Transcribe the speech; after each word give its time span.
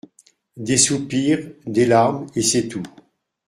Des 0.57 0.77
soupirs, 0.77 1.51
des 1.67 1.85
larmes, 1.85 2.25
et 2.35 2.41
c'est 2.41 2.67
tout. 2.67 2.81